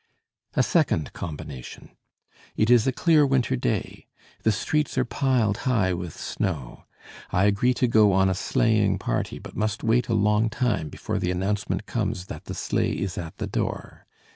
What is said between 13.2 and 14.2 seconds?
the door.